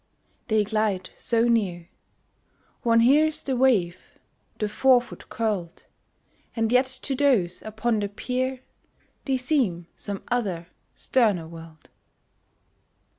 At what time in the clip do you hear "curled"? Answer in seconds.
5.29-5.85